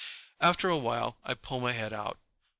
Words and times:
After 0.39 0.67
a 0.67 0.79
while 0.79 1.19
I 1.23 1.35
pull 1.35 1.59
my 1.59 1.73
head 1.73 1.93
out. 1.93 2.17